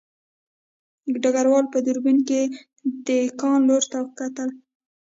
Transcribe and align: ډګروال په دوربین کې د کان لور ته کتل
ډګروال 1.21 1.65
په 1.73 1.77
دوربین 1.85 2.17
کې 2.27 2.41
د 3.05 3.07
کان 3.39 3.59
لور 3.67 3.83
ته 3.91 3.99
کتل 4.17 4.49